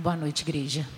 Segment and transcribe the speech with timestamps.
[0.00, 0.88] Boa noite, igreja.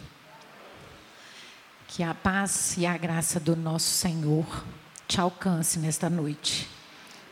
[1.88, 4.44] Que a paz e a graça do nosso Senhor
[5.08, 6.68] te alcance nesta noite.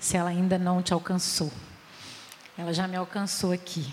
[0.00, 1.52] Se ela ainda não te alcançou,
[2.56, 3.92] ela já me alcançou aqui.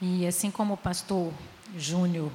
[0.00, 1.30] E assim como o pastor
[1.76, 2.32] Júnior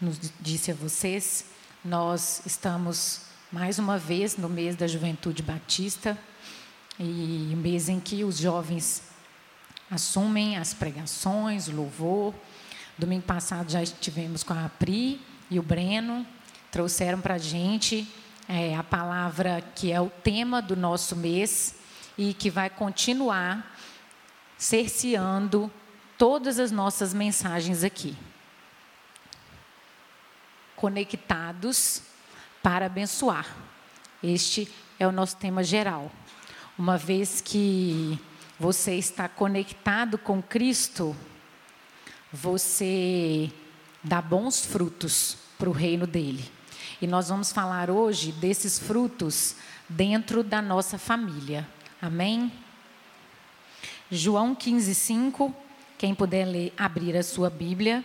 [0.00, 1.46] nos disse a vocês,
[1.84, 6.16] nós estamos mais uma vez no mês da Juventude Batista
[7.00, 9.15] e mês em que os jovens
[9.90, 12.34] assumem as pregações, o louvor.
[12.98, 16.26] Domingo passado já estivemos com a Pri e o Breno,
[16.70, 18.08] trouxeram para a gente
[18.48, 21.76] é, a palavra que é o tema do nosso mês
[22.16, 23.76] e que vai continuar
[24.56, 25.70] cerceando
[26.16, 28.16] todas as nossas mensagens aqui.
[30.74, 32.02] Conectados
[32.62, 33.46] para abençoar.
[34.22, 36.10] Este é o nosso tema geral.
[36.78, 38.18] Uma vez que
[38.58, 41.14] você está conectado com Cristo,
[42.32, 43.50] você
[44.02, 46.50] dá bons frutos para o reino dele.
[47.00, 49.56] E nós vamos falar hoje desses frutos
[49.88, 51.68] dentro da nossa família.
[52.00, 52.50] Amém?
[54.10, 55.54] João 15, 5.
[55.98, 58.04] Quem puder ler, abrir a sua Bíblia.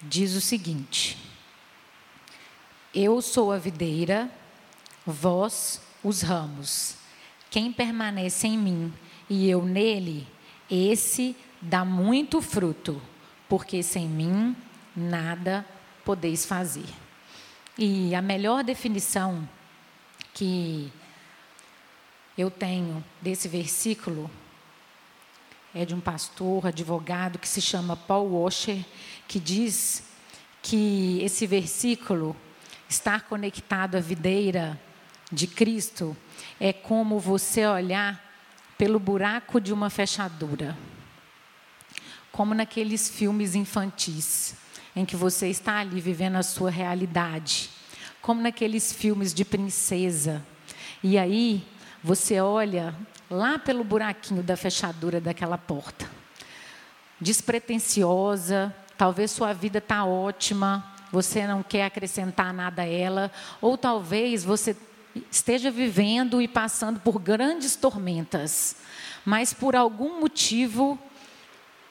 [0.00, 1.18] Diz o seguinte:
[2.94, 4.30] Eu sou a videira,
[5.04, 6.96] vós os ramos.
[7.50, 8.92] Quem permanece em mim
[9.28, 10.26] e eu nele,
[10.70, 13.00] esse dá muito fruto,
[13.48, 14.56] porque sem mim
[14.94, 15.64] nada
[16.04, 16.86] podeis fazer.
[17.76, 19.48] E a melhor definição
[20.34, 20.92] que
[22.36, 24.30] eu tenho desse versículo
[25.74, 28.84] é de um pastor, advogado, que se chama Paul Washer,
[29.26, 30.04] que diz
[30.62, 32.34] que esse versículo,
[32.88, 34.80] estar conectado à videira,
[35.30, 36.16] de Cristo
[36.58, 38.24] é como você olhar
[38.76, 40.76] pelo buraco de uma fechadura.
[42.32, 44.54] Como naqueles filmes infantis,
[44.94, 47.70] em que você está ali vivendo a sua realidade.
[48.22, 50.44] Como naqueles filmes de princesa.
[51.02, 51.64] E aí,
[52.02, 52.94] você olha
[53.30, 56.08] lá pelo buraquinho da fechadura daquela porta.
[57.20, 63.30] Despretensiosa, talvez sua vida está ótima, você não quer acrescentar nada a ela,
[63.60, 64.76] ou talvez você
[65.30, 68.76] esteja vivendo e passando por grandes tormentas,
[69.24, 70.98] mas por algum motivo,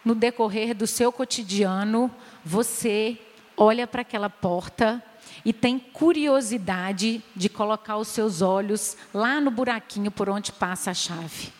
[0.03, 3.17] no decorrer do seu cotidiano, você
[3.55, 5.03] olha para aquela porta
[5.43, 10.93] e tem curiosidade de colocar os seus olhos lá no buraquinho por onde passa a
[10.93, 11.51] chave.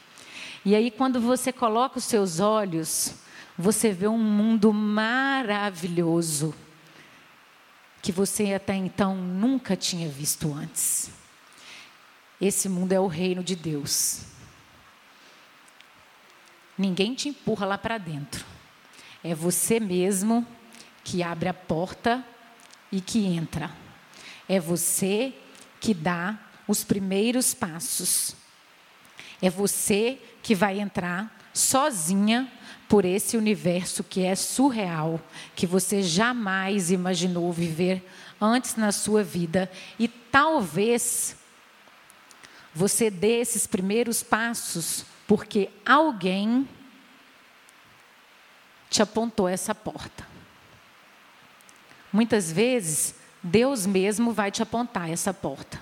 [0.65, 3.15] E aí, quando você coloca os seus olhos,
[3.57, 6.53] você vê um mundo maravilhoso
[8.01, 11.09] que você até então nunca tinha visto antes.
[12.39, 14.21] Esse mundo é o reino de Deus.
[16.77, 18.45] Ninguém te empurra lá para dentro.
[19.23, 20.45] É você mesmo
[21.03, 22.23] que abre a porta
[22.91, 23.71] e que entra.
[24.47, 25.33] É você
[25.79, 26.37] que dá
[26.67, 28.35] os primeiros passos.
[29.41, 32.51] É você que vai entrar sozinha
[32.87, 35.19] por esse universo que é surreal,
[35.55, 38.07] que você jamais imaginou viver
[38.39, 41.35] antes na sua vida e talvez
[42.77, 46.69] você dê esses primeiros passos porque alguém
[48.87, 50.27] te apontou essa porta.
[52.13, 55.81] Muitas vezes, Deus mesmo vai te apontar essa porta.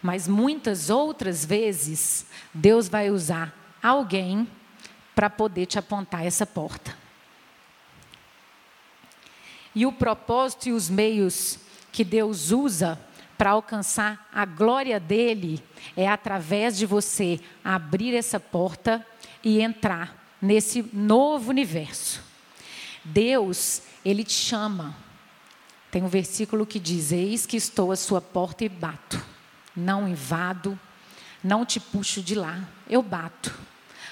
[0.00, 2.24] Mas muitas outras vezes,
[2.54, 4.48] Deus vai usar alguém
[5.14, 6.96] para poder te apontar essa porta.
[9.74, 11.58] E o propósito e os meios
[11.92, 12.98] que Deus usa
[13.42, 15.60] para alcançar a glória dele
[15.96, 19.04] é através de você abrir essa porta
[19.42, 22.22] e entrar nesse novo universo.
[23.04, 24.94] Deus, ele te chama.
[25.90, 29.20] Tem um versículo que diz: Eis que estou à sua porta e bato.
[29.74, 30.78] Não invado,
[31.42, 33.52] não te puxo de lá, eu bato.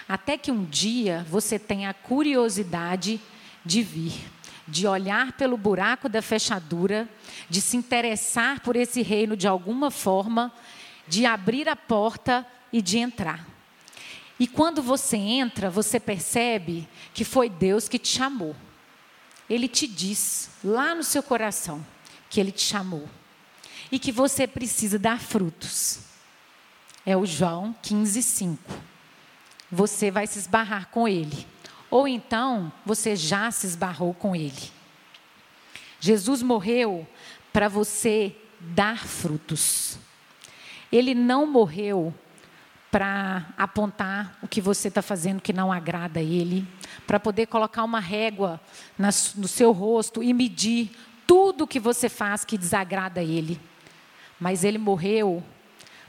[0.09, 3.21] Até que um dia você tenha a curiosidade
[3.65, 4.29] de vir
[4.71, 7.09] de olhar pelo buraco da fechadura,
[7.49, 10.53] de se interessar por esse reino de alguma forma,
[11.07, 13.47] de abrir a porta e de entrar.
[14.39, 18.57] E quando você entra, você percebe que foi Deus que te chamou.
[19.49, 21.85] Ele te diz lá no seu coração
[22.31, 23.09] que ele te chamou
[23.93, 26.01] e que você precisa dar frutos.
[27.05, 28.73] É o João 15, 5.
[29.71, 31.47] Você vai se esbarrar com ele.
[31.91, 34.71] Ou então você já se esbarrou com ele.
[36.01, 37.07] Jesus morreu
[37.53, 39.99] para você dar frutos.
[40.91, 42.13] Ele não morreu
[42.91, 46.67] para apontar o que você está fazendo que não agrada a Ele,
[47.07, 48.61] para poder colocar uma régua
[48.99, 50.91] no seu rosto e medir
[51.27, 53.61] tudo o que você faz que desagrada a Ele.
[54.41, 55.45] Mas Ele morreu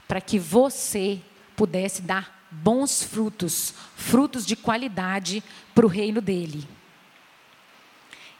[0.08, 1.20] para que você
[1.54, 5.42] pudesse dar bons frutos, frutos de qualidade
[5.74, 6.66] para o reino dele.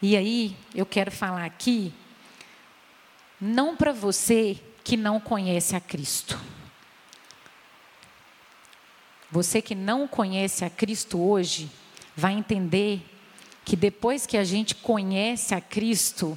[0.03, 1.95] E aí, eu quero falar aqui,
[3.41, 6.37] não para você que não conhece a Cristo.
[9.31, 11.71] Você que não conhece a Cristo hoje,
[12.17, 13.01] vai entender
[13.65, 16.37] que depois que a gente conhece a Cristo,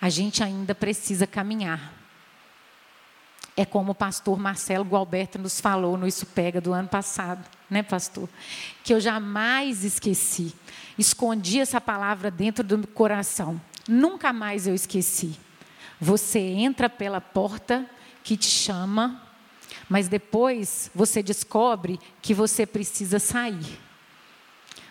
[0.00, 2.01] a gente ainda precisa caminhar.
[3.56, 7.82] É como o pastor Marcelo Gualberto nos falou no Isso Pega do ano passado, né,
[7.82, 8.28] pastor?
[8.82, 10.54] Que eu jamais esqueci.
[10.98, 13.60] Escondi essa palavra dentro do meu coração.
[13.86, 15.38] Nunca mais eu esqueci.
[16.00, 17.86] Você entra pela porta
[18.24, 19.20] que te chama
[19.92, 23.78] mas depois você descobre que você precisa sair.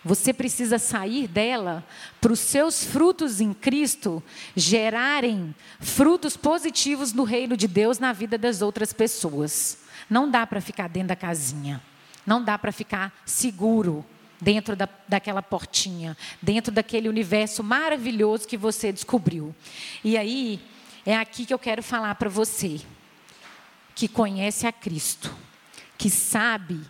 [0.03, 1.85] Você precisa sair dela
[2.19, 4.21] para os seus frutos em Cristo
[4.55, 9.77] gerarem frutos positivos no reino de Deus na vida das outras pessoas.
[10.09, 11.81] Não dá para ficar dentro da casinha.
[12.25, 14.03] Não dá para ficar seguro
[14.39, 19.55] dentro da, daquela portinha, dentro daquele universo maravilhoso que você descobriu.
[20.03, 20.59] E aí,
[21.05, 22.81] é aqui que eu quero falar para você
[23.93, 25.31] que conhece a Cristo,
[25.95, 26.81] que sabe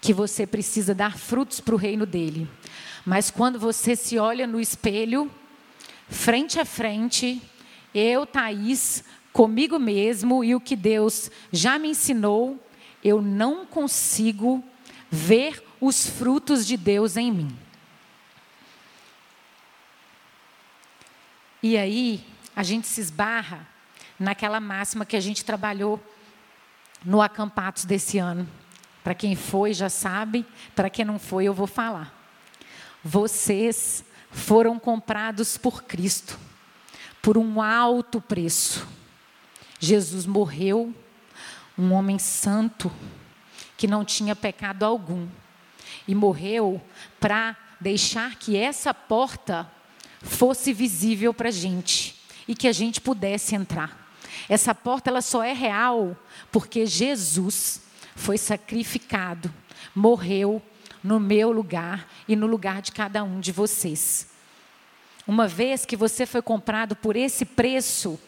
[0.00, 2.48] que você precisa dar frutos para o reino dele.
[3.04, 5.30] Mas quando você se olha no espelho,
[6.08, 7.42] frente a frente,
[7.94, 9.02] eu, Thaís,
[9.32, 12.62] comigo mesmo e o que Deus já me ensinou,
[13.02, 14.62] eu não consigo
[15.10, 17.58] ver os frutos de Deus em mim.
[21.62, 22.24] E aí,
[22.54, 23.66] a gente se esbarra
[24.18, 26.00] naquela máxima que a gente trabalhou
[27.04, 28.48] no Acampatos desse ano.
[29.08, 30.44] Para quem foi já sabe,
[30.76, 32.14] para quem não foi eu vou falar.
[33.02, 36.38] Vocês foram comprados por Cristo
[37.22, 38.86] por um alto preço.
[39.80, 40.94] Jesus morreu,
[41.78, 42.92] um homem santo
[43.78, 45.26] que não tinha pecado algum,
[46.06, 46.78] e morreu
[47.18, 49.66] para deixar que essa porta
[50.20, 52.14] fosse visível para a gente
[52.46, 54.12] e que a gente pudesse entrar.
[54.50, 56.14] Essa porta ela só é real
[56.52, 57.87] porque Jesus
[58.18, 59.52] foi sacrificado,
[59.94, 60.60] morreu
[61.02, 64.28] no meu lugar e no lugar de cada um de vocês.
[65.26, 68.18] Uma vez que você foi comprado por esse preço,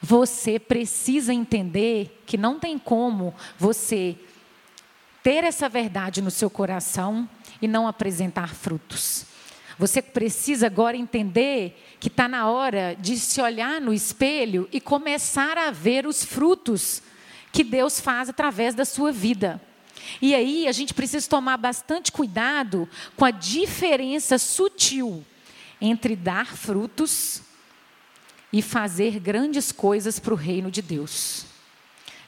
[0.00, 4.16] você precisa entender que não tem como você
[5.22, 7.28] ter essa verdade no seu coração
[7.60, 9.26] e não apresentar frutos.
[9.78, 15.58] Você precisa agora entender que está na hora de se olhar no espelho e começar
[15.58, 17.02] a ver os frutos
[17.52, 19.60] que Deus faz através da sua vida.
[20.20, 25.24] E aí a gente precisa tomar bastante cuidado com a diferença sutil
[25.80, 27.42] entre dar frutos
[28.52, 31.46] e fazer grandes coisas para o reino de Deus.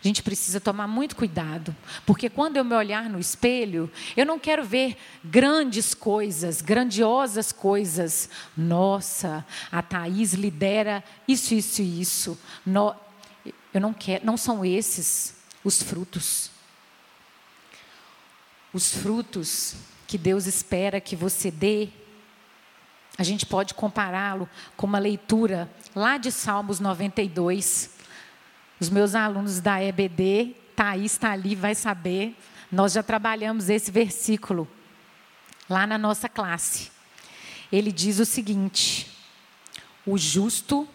[0.04, 1.74] A gente precisa tomar muito cuidado,
[2.04, 8.28] porque quando eu me olhar no espelho, eu não quero ver grandes coisas, grandiosas coisas.
[8.54, 12.38] Nossa, a Thaís lidera isso, isso e isso.
[12.66, 12.94] No,
[13.74, 15.34] eu não quero, não são esses
[15.64, 16.50] os frutos.
[18.72, 19.74] Os frutos
[20.06, 21.88] que Deus espera que você dê,
[23.18, 27.90] a gente pode compará-lo com uma leitura lá de Salmos 92,
[28.78, 32.36] os meus alunos da EBD, Thaís está ali, vai saber.
[32.70, 34.68] Nós já trabalhamos esse versículo
[35.68, 36.90] lá na nossa classe.
[37.72, 39.10] Ele diz o seguinte:
[40.04, 40.88] O justo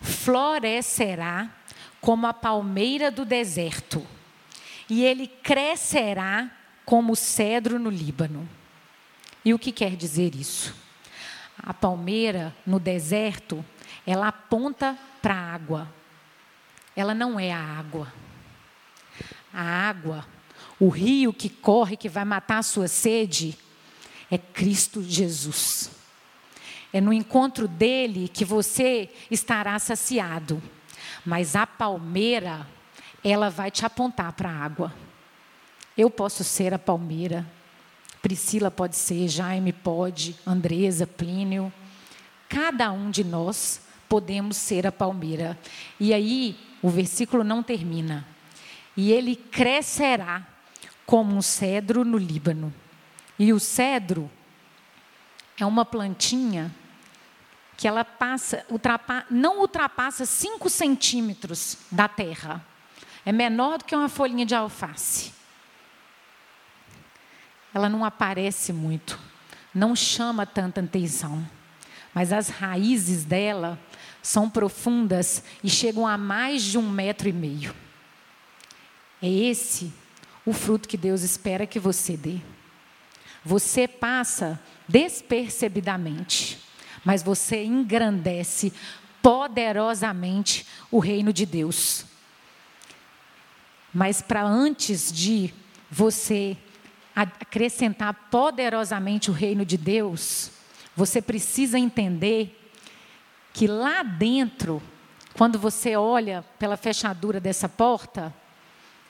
[0.00, 1.50] florescerá
[2.06, 4.06] como a palmeira do deserto,
[4.88, 6.48] e ele crescerá
[6.84, 8.48] como o cedro no Líbano.
[9.44, 10.72] E o que quer dizer isso?
[11.58, 13.64] A palmeira no deserto,
[14.06, 15.92] ela aponta para a água,
[16.94, 18.14] ela não é a água.
[19.52, 20.24] A água,
[20.78, 23.58] o rio que corre, que vai matar a sua sede,
[24.30, 25.90] é Cristo Jesus.
[26.92, 30.62] É no encontro dele que você estará saciado.
[31.26, 32.64] Mas a palmeira,
[33.24, 34.94] ela vai te apontar para a água.
[35.98, 37.44] Eu posso ser a palmeira,
[38.22, 41.72] Priscila pode ser, Jaime pode, Andresa, Plínio.
[42.48, 45.58] Cada um de nós podemos ser a palmeira.
[45.98, 48.26] E aí, o versículo não termina.
[48.96, 50.46] E ele crescerá
[51.04, 52.72] como um cedro no Líbano.
[53.38, 54.30] E o cedro
[55.58, 56.74] é uma plantinha
[57.76, 62.64] que ela passa, ultrapa, não ultrapassa 5 centímetros da terra.
[63.24, 65.32] É menor do que uma folhinha de alface.
[67.74, 69.20] ela não aparece muito,
[69.74, 71.46] não chama tanta atenção,
[72.14, 73.78] mas as raízes dela
[74.22, 77.74] são profundas e chegam a mais de um metro e meio.
[79.20, 79.92] É esse
[80.46, 82.38] o fruto que Deus espera que você dê.
[83.44, 86.58] Você passa despercebidamente,
[87.06, 88.72] mas você engrandece
[89.22, 92.04] poderosamente o reino de Deus.
[93.94, 95.54] Mas para antes de
[95.88, 96.56] você
[97.14, 100.50] acrescentar poderosamente o reino de Deus,
[100.96, 102.72] você precisa entender
[103.52, 104.82] que lá dentro,
[105.34, 108.34] quando você olha pela fechadura dessa porta,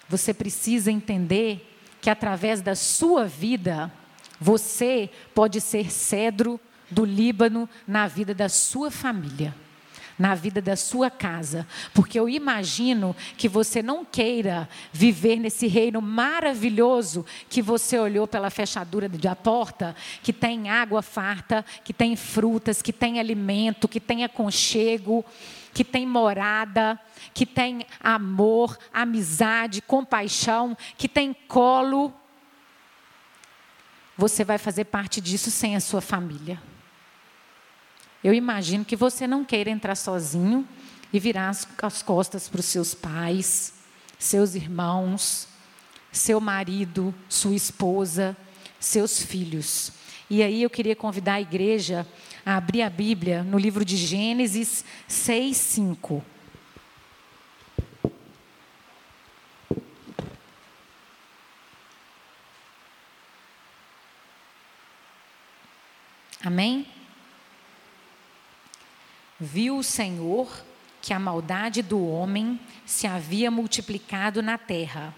[0.06, 3.90] você precisa entender que através da sua vida,
[4.38, 9.54] você pode ser cedro do Líbano na vida da sua família
[10.18, 16.00] na vida da sua casa, porque eu imagino que você não queira viver nesse reino
[16.00, 22.80] maravilhoso que você olhou pela fechadura da porta, que tem água farta, que tem frutas,
[22.80, 25.24] que tem alimento, que tem aconchego,
[25.74, 26.98] que tem morada,
[27.34, 32.12] que tem amor, amizade, compaixão, que tem colo.
[34.16, 36.58] Você vai fazer parte disso sem a sua família.
[38.22, 40.66] Eu imagino que você não queira entrar sozinho
[41.12, 43.74] e virar as, as costas para os seus pais,
[44.18, 45.48] seus irmãos,
[46.10, 48.36] seu marido, sua esposa,
[48.80, 49.92] seus filhos.
[50.28, 52.06] E aí eu queria convidar a igreja
[52.44, 56.24] a abrir a Bíblia no livro de Gênesis 6, 5.
[66.44, 66.86] Amém?
[69.38, 70.48] Viu o Senhor
[71.02, 75.14] que a maldade do homem se havia multiplicado na terra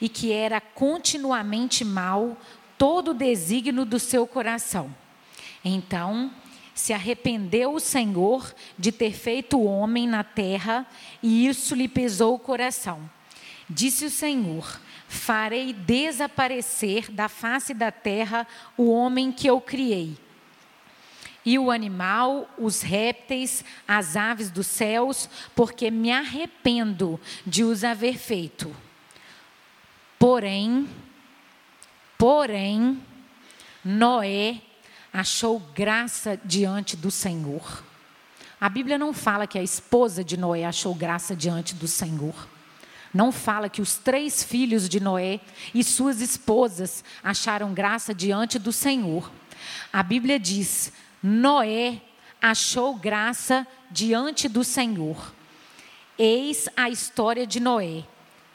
[0.00, 2.36] e que era continuamente mal
[2.76, 4.94] todo o desígnio do seu coração.
[5.64, 6.30] Então
[6.74, 10.86] se arrependeu o Senhor de ter feito o homem na terra
[11.22, 13.08] e isso lhe pesou o coração.
[13.68, 14.78] Disse o Senhor:
[15.08, 20.22] Farei desaparecer da face da terra o homem que eu criei
[21.44, 28.16] e o animal, os répteis, as aves dos céus, porque me arrependo de os haver
[28.16, 28.74] feito.
[30.18, 30.88] Porém,
[32.16, 33.02] porém,
[33.84, 34.60] Noé
[35.12, 37.84] achou graça diante do Senhor.
[38.58, 42.48] A Bíblia não fala que a esposa de Noé achou graça diante do Senhor.
[43.12, 45.40] Não fala que os três filhos de Noé
[45.74, 49.30] e suas esposas acharam graça diante do Senhor.
[49.92, 50.92] A Bíblia diz:
[51.26, 52.02] Noé
[52.38, 55.32] achou graça diante do Senhor.
[56.18, 58.04] Eis a história de Noé.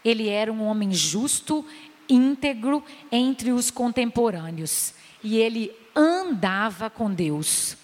[0.06, 1.66] Ele era um homem justo,
[2.08, 4.94] íntegro entre os contemporâneos.
[5.24, 7.76] E ele andava com Deus.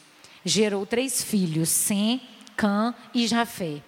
[0.45, 2.21] Gerou três filhos, Sem,
[2.55, 3.81] Cã e Jafé.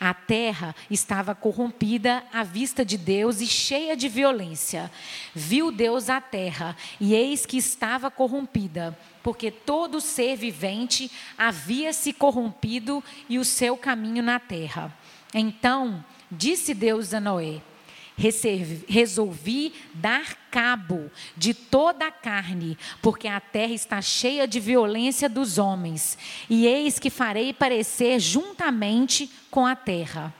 [0.00, 4.90] A terra estava corrompida à vista de Deus e cheia de violência.
[5.34, 12.12] Viu Deus a terra, e eis que estava corrompida, porque todo ser vivente havia se
[12.12, 14.92] corrompido e o seu caminho na terra.
[15.34, 17.60] Então disse Deus a Noé:
[18.88, 25.56] resolvi dar cabo de toda a carne, porque a terra está cheia de violência dos
[25.56, 26.18] homens,
[26.50, 30.34] e eis que farei parecer juntamente com a terra.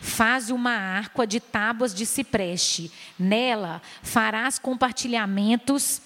[0.00, 6.00] Faz uma arca de tábuas de cipreste, nela farás compartilhamentos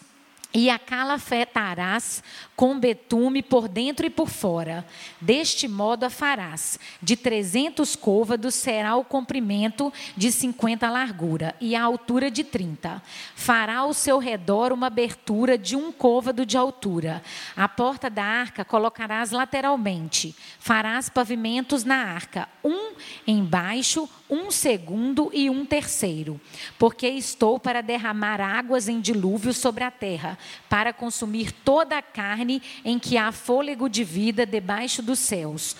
[0.54, 2.22] e a calafetarás
[2.58, 4.84] com betume por dentro e por fora.
[5.20, 6.76] Deste modo a farás.
[7.00, 13.00] De trezentos côvados será o comprimento de cinquenta largura e a altura de trinta.
[13.36, 17.22] Fará ao seu redor uma abertura de um côvado de altura.
[17.54, 20.34] A porta da arca colocarás lateralmente.
[20.58, 26.40] Farás pavimentos na arca, um embaixo, um segundo e um terceiro.
[26.76, 30.36] Porque estou para derramar águas em dilúvio sobre a terra
[30.68, 32.47] para consumir toda a carne
[32.84, 35.76] em que há fôlego de vida debaixo dos céus.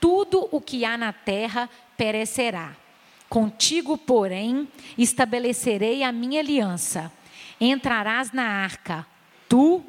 [0.00, 2.76] Tudo o que há na terra perecerá.
[3.28, 7.10] Contigo, porém, estabelecerei a minha aliança.
[7.60, 9.06] Entrarás na arca,
[9.48, 9.82] tu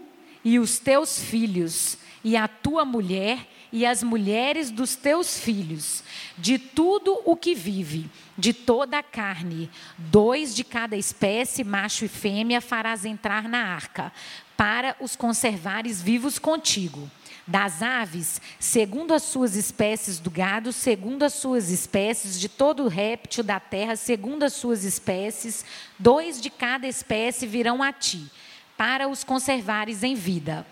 [0.46, 6.04] e os teus filhos, e a tua mulher e as mulheres dos teus filhos,
[6.38, 12.08] de tudo o que vive, de toda a carne, dois de cada espécie, macho e
[12.08, 14.14] fêmea, farás entrar na arca,
[14.56, 17.10] para os conservares vivos contigo.
[17.48, 23.44] Das aves, segundo as suas espécies do gado, segundo as suas espécies, de todo réptil
[23.44, 25.66] da terra, segundo as suas espécies,
[25.98, 28.30] dois de cada espécie virão a ti
[28.78, 30.64] para os conservares em vida.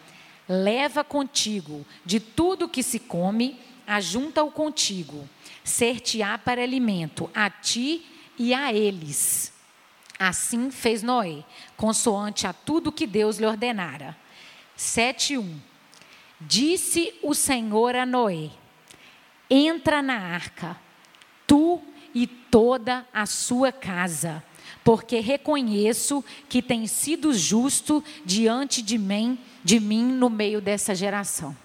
[0.48, 5.28] Leva contigo de tudo que se come, ajunta-o contigo.
[5.64, 8.06] Ser-te-á para alimento, a ti
[8.38, 9.54] e a eles.
[10.18, 11.44] Assim fez Noé,
[11.76, 14.18] consoante a tudo que Deus lhe ordenara.
[14.78, 15.60] 7:1
[16.40, 18.50] Disse o Senhor a Noé:
[19.50, 20.76] Entra na arca,
[21.46, 21.82] tu
[22.16, 24.44] e toda a sua casa,
[24.84, 31.56] porque reconheço que tem sido justo diante de mim, de mim no meio dessa geração.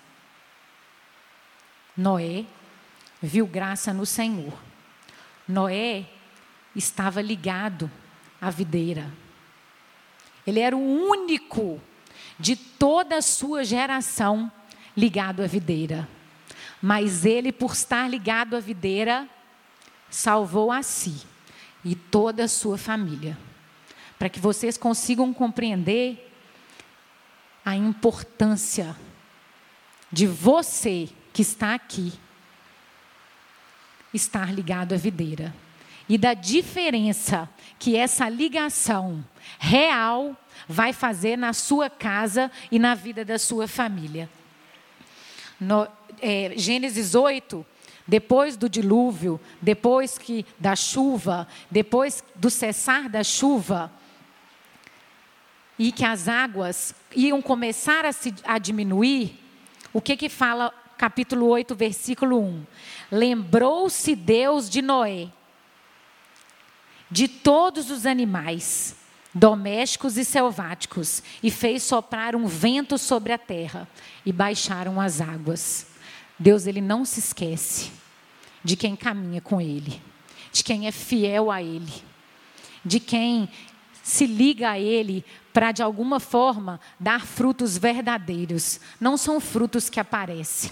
[1.97, 2.45] Noé
[3.23, 4.53] viu graça no Senhor.
[5.49, 6.07] Noé
[6.75, 7.91] estava ligado
[8.41, 9.11] à videira.
[10.47, 11.81] Ele era o único
[12.39, 14.51] de toda a sua geração
[14.97, 16.09] ligado à videira.
[16.81, 19.29] Mas ele, por estar ligado à videira,
[20.11, 21.23] salvou a si
[21.85, 23.37] e toda a sua família.
[24.19, 26.26] Para que vocês consigam compreender
[27.67, 28.95] a importância
[30.13, 32.13] de você que está aqui
[34.15, 35.53] estar ligado à videira
[36.09, 39.25] e da diferença que essa ligação
[39.59, 40.37] real
[40.69, 44.31] vai fazer na sua casa e na vida da sua família.
[45.59, 45.89] No,
[46.23, 47.67] é, Gênesis 8,
[48.07, 53.91] depois do dilúvio, depois que da chuva, depois do cessar da chuva,
[55.79, 59.39] e que as águas iam começar a, se, a diminuir,
[59.93, 62.67] o que que fala capítulo 8, versículo 1?
[63.13, 65.29] Lembrou-se Deus de Noé,
[67.11, 68.97] de todos os animais,
[69.35, 73.87] domésticos e selváticos, e fez soprar um vento sobre a terra,
[74.25, 75.87] e baixaram as águas.
[76.39, 77.93] Deus ele não se esquece
[78.65, 80.01] de quem caminha com ele,
[80.53, 81.93] de quem é fiel a ele,
[82.85, 83.49] de quem
[84.03, 85.25] se liga a ele
[85.57, 88.79] para de alguma forma dar frutos verdadeiros.
[89.01, 90.71] Não são frutos que aparecem.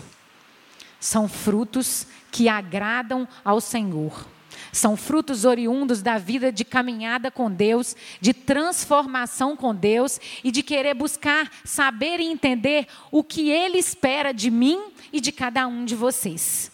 [1.00, 4.26] São frutos que agradam ao Senhor.
[4.70, 10.62] São frutos oriundos da vida de caminhada com Deus, de transformação com Deus e de
[10.62, 15.86] querer buscar saber e entender o que Ele espera de mim e de cada um
[15.86, 16.70] de vocês.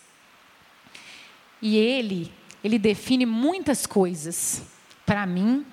[1.62, 2.33] E Ele,
[2.64, 4.64] Ele define muitas coisas
[5.07, 5.64] para mim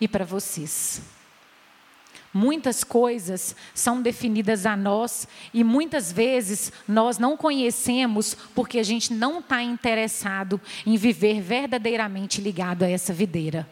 [0.00, 1.02] e para vocês.
[2.32, 9.14] Muitas coisas são definidas a nós e muitas vezes nós não conhecemos porque a gente
[9.14, 13.66] não está interessado em viver verdadeiramente ligado a essa videira.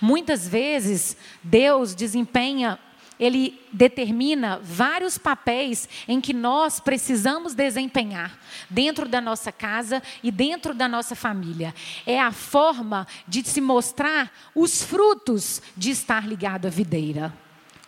[0.00, 2.78] Muitas vezes Deus desempenha
[3.18, 10.74] ele determina vários papéis em que nós precisamos desempenhar dentro da nossa casa e dentro
[10.74, 11.74] da nossa família.
[12.06, 17.32] É a forma de se mostrar os frutos de estar ligado à videira.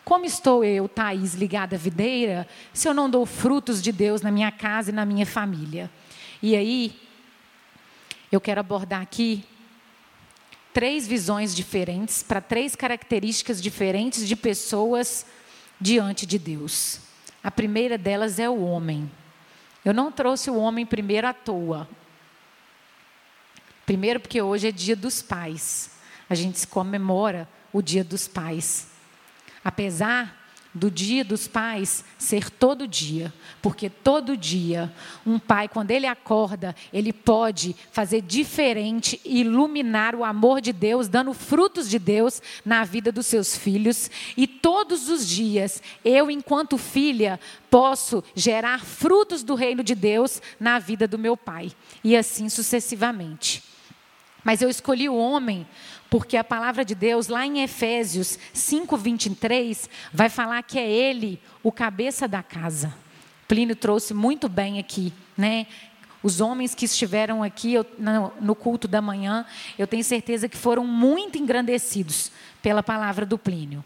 [0.03, 4.31] Como estou eu, Thaís, ligada à videira, se eu não dou frutos de Deus na
[4.31, 5.91] minha casa e na minha família?
[6.41, 6.95] E aí,
[8.31, 9.43] eu quero abordar aqui
[10.77, 15.25] três visões diferentes para três características diferentes de pessoas
[15.81, 16.99] diante de Deus.
[17.43, 19.11] A primeira delas é o homem.
[19.83, 21.89] Eu não trouxe o homem primeiro à toa.
[23.87, 25.89] Primeiro, porque hoje é dia dos pais.
[26.29, 28.89] A gente se comemora o dia dos pais.
[29.63, 30.36] Apesar
[30.77, 34.93] do dia dos pais ser todo dia, porque todo dia
[35.25, 41.33] um pai, quando ele acorda, ele pode fazer diferente iluminar o amor de Deus, dando
[41.33, 44.09] frutos de Deus na vida dos seus filhos.
[44.37, 50.79] E todos os dias, eu, enquanto filha, posso gerar frutos do reino de Deus na
[50.79, 51.71] vida do meu pai,
[52.03, 53.63] e assim sucessivamente.
[54.43, 55.67] Mas eu escolhi o homem
[56.09, 61.39] porque a palavra de Deus, lá em Efésios 5, 23, vai falar que é ele
[61.61, 62.93] o cabeça da casa.
[63.47, 65.67] Plínio trouxe muito bem aqui, né?
[66.23, 67.85] Os homens que estiveram aqui eu,
[68.41, 69.45] no, culto da manhã,
[69.77, 73.83] eu tenho certeza que foram muito engrandecidos pela palavra do Plínio.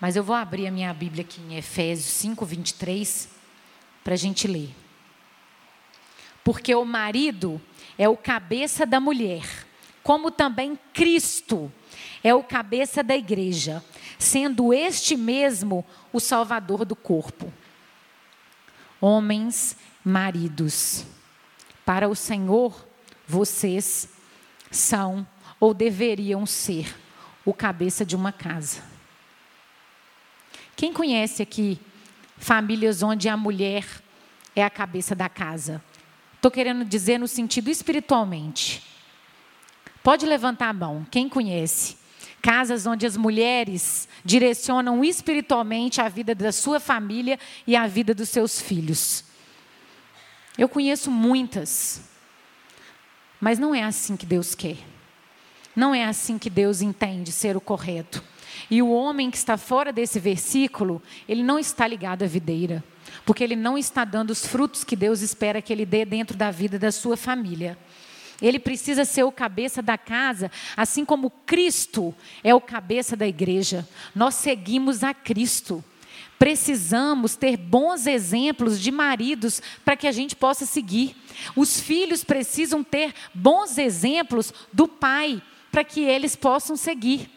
[0.00, 3.28] Mas eu vou abrir a minha Bíblia aqui em Efésios 5, 23,
[4.04, 4.70] para a gente ler.
[6.44, 7.60] Porque o marido
[7.96, 9.67] é o cabeça da mulher
[10.08, 11.70] como também Cristo
[12.24, 13.84] é o cabeça da igreja,
[14.18, 17.52] sendo este mesmo o salvador do corpo.
[19.02, 21.04] Homens, maridos,
[21.84, 22.88] para o Senhor,
[23.26, 24.08] vocês
[24.70, 25.26] são
[25.60, 26.96] ou deveriam ser
[27.44, 28.82] o cabeça de uma casa.
[30.74, 31.78] Quem conhece aqui
[32.38, 33.84] famílias onde a mulher
[34.56, 35.84] é a cabeça da casa?
[36.32, 38.88] Estou querendo dizer no sentido espiritualmente.
[40.02, 41.98] Pode levantar a mão, quem conhece?
[42.40, 48.28] casas onde as mulheres direcionam espiritualmente a vida da sua família e a vida dos
[48.28, 49.24] seus filhos.
[50.56, 52.02] Eu conheço muitas,
[53.40, 54.76] mas não é assim que Deus quer.
[55.74, 58.22] Não é assim que Deus entende ser o correto.
[58.68, 62.82] E o homem que está fora desse versículo, ele não está ligado à videira,
[63.24, 66.50] porque ele não está dando os frutos que Deus espera que ele dê dentro da
[66.50, 67.78] vida da sua família.
[68.40, 73.86] Ele precisa ser o cabeça da casa, assim como Cristo é o cabeça da igreja.
[74.14, 75.84] Nós seguimos a Cristo.
[76.38, 81.16] Precisamos ter bons exemplos de maridos para que a gente possa seguir.
[81.56, 87.28] Os filhos precisam ter bons exemplos do pai para que eles possam seguir.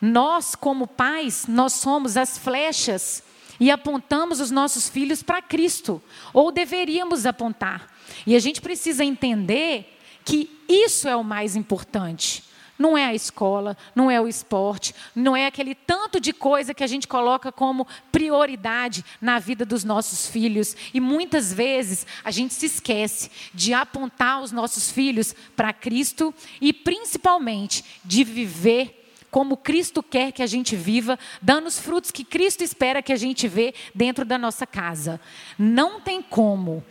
[0.00, 3.22] Nós, como pais, nós somos as flechas
[3.58, 7.95] e apontamos os nossos filhos para Cristo, ou deveríamos apontar.
[8.26, 12.44] E a gente precisa entender que isso é o mais importante.
[12.78, 16.84] Não é a escola, não é o esporte, não é aquele tanto de coisa que
[16.84, 20.76] a gente coloca como prioridade na vida dos nossos filhos.
[20.92, 26.72] E muitas vezes a gente se esquece de apontar os nossos filhos para Cristo e
[26.72, 32.62] principalmente de viver como Cristo quer que a gente viva, dando os frutos que Cristo
[32.62, 35.20] espera que a gente vê dentro da nossa casa.
[35.58, 36.84] Não tem como,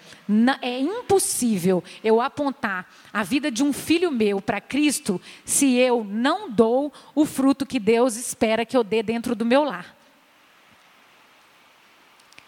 [0.62, 6.50] é impossível eu apontar a vida de um filho meu para Cristo se eu não
[6.50, 9.95] dou o fruto que Deus espera que eu dê dentro do meu lar.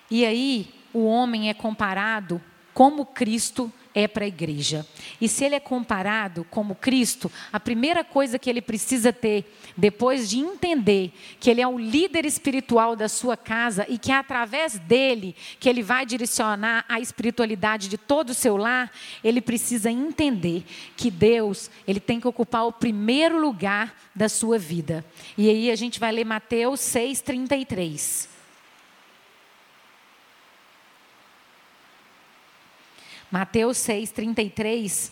[0.09, 2.41] E aí, o homem é comparado
[2.73, 4.85] como Cristo é para a igreja.
[5.19, 10.29] E se ele é comparado como Cristo, a primeira coisa que ele precisa ter, depois
[10.29, 14.77] de entender que ele é o líder espiritual da sua casa e que é através
[14.77, 18.91] dele que ele vai direcionar a espiritualidade de todo o seu lar,
[19.23, 20.63] ele precisa entender
[20.95, 25.03] que Deus, ele tem que ocupar o primeiro lugar da sua vida.
[25.35, 28.36] E aí a gente vai ler Mateus 6:33.
[33.31, 35.11] Mateus 6, 33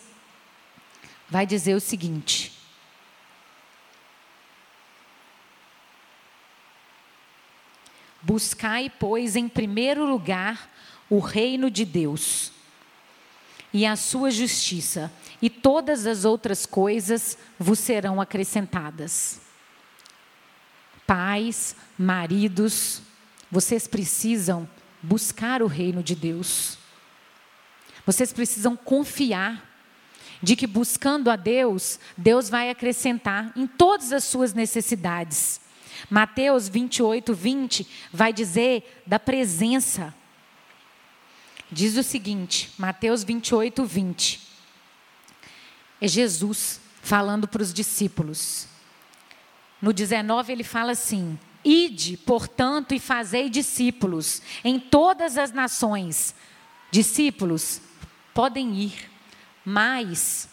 [1.28, 2.52] vai dizer o seguinte:
[8.22, 10.70] Buscai, pois, em primeiro lugar
[11.08, 12.52] o reino de Deus
[13.72, 19.40] e a sua justiça, e todas as outras coisas vos serão acrescentadas.
[21.06, 23.02] Pais, maridos,
[23.50, 24.68] vocês precisam
[25.02, 26.78] buscar o reino de Deus.
[28.06, 29.62] Vocês precisam confiar
[30.42, 35.60] de que buscando a Deus, Deus vai acrescentar em todas as suas necessidades.
[36.08, 40.14] Mateus 28, 20 vai dizer da presença.
[41.70, 44.40] Diz o seguinte, Mateus 28, 20.
[46.00, 48.68] É Jesus falando para os discípulos.
[49.80, 56.34] No 19 ele fala assim: Ide, portanto, e fazei discípulos em todas as nações.
[56.90, 57.80] Discípulos,
[58.36, 59.10] podem ir,
[59.64, 60.46] mas,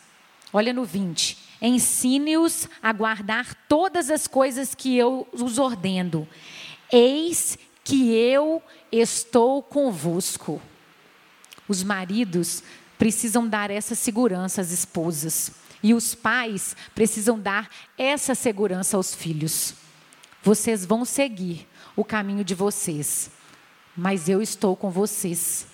[0.53, 6.25] olha no 20, ensine-os a guardar todas as coisas que eu os ordeno.
[6.89, 10.61] Eis que eu estou convosco.
[11.67, 12.63] Os maridos
[12.97, 15.51] precisam dar essa segurança às esposas.
[15.83, 19.73] E os pais precisam dar essa segurança aos filhos.
[20.41, 21.67] Vocês vão seguir
[21.97, 23.29] o caminho de vocês,
[23.93, 25.72] mas eu estou com vocês.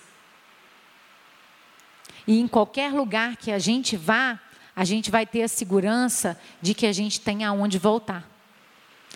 [2.26, 4.38] E em qualquer lugar que a gente vá,
[4.74, 8.28] a gente vai ter a segurança de que a gente tem aonde voltar.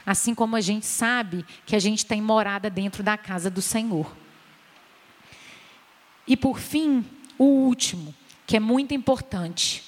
[0.05, 4.14] Assim como a gente sabe que a gente tem morada dentro da casa do Senhor.
[6.27, 7.05] E por fim,
[7.38, 8.14] o último,
[8.47, 9.83] que é muito importante.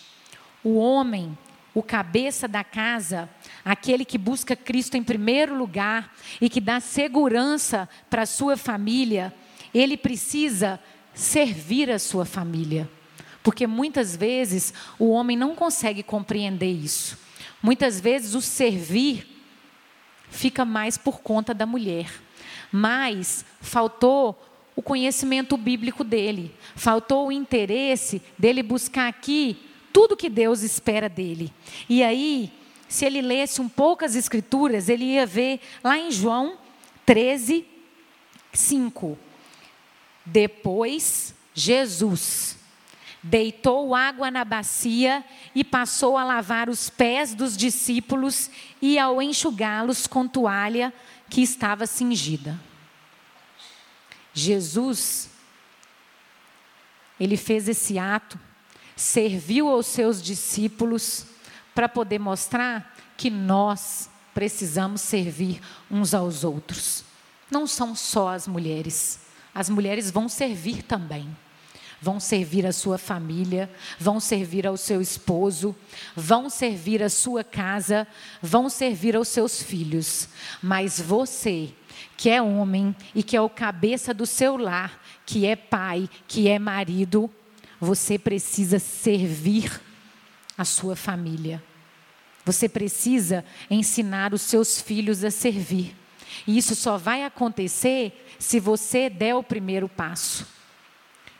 [0.63, 1.37] O homem,
[1.75, 3.29] o cabeça da casa,
[3.65, 9.35] aquele que busca Cristo em primeiro lugar e que dá segurança para a sua família,
[9.75, 10.81] ele precisa
[11.13, 12.91] servir a sua família.
[13.47, 17.17] Porque muitas vezes o homem não consegue compreender isso.
[17.63, 19.25] Muitas vezes o servir
[20.29, 22.11] fica mais por conta da mulher.
[22.73, 24.37] Mas faltou
[24.75, 29.57] o conhecimento bíblico dele, faltou o interesse dele buscar aqui
[29.93, 31.53] tudo que Deus espera dele.
[31.89, 32.53] E aí,
[32.89, 36.59] se ele lesse um pouco as escrituras, ele ia ver lá em João
[37.05, 37.65] 13,
[38.53, 39.17] 5.
[40.25, 42.66] Depois, Jesus
[43.23, 45.25] deitou água na bacia
[45.55, 48.51] e passou a lavar os pés dos discípulos
[48.81, 50.93] e ao enxugá-los com toalha
[51.29, 52.59] que estava cingida.
[54.33, 55.31] Jesus,
[57.19, 58.39] ele fez esse ato,
[58.95, 61.27] serviu aos seus discípulos
[61.75, 67.03] para poder mostrar que nós precisamos servir uns aos outros.
[67.51, 69.21] Não são só as mulheres,
[69.55, 71.35] as mulheres vão servir também.
[72.01, 75.75] Vão servir a sua família, vão servir ao seu esposo,
[76.15, 78.07] vão servir a sua casa,
[78.43, 80.29] vão servir aos seus filhos.
[80.63, 81.71] Mas você,
[82.17, 86.49] que é homem e que é o cabeça do seu lar, que é pai, que
[86.49, 87.31] é marido,
[87.81, 89.81] você precisa servir
[90.57, 91.63] a sua família.
[92.45, 95.97] Você precisa ensinar os seus filhos a servir.
[96.47, 100.47] E isso só vai acontecer se você der o primeiro passo.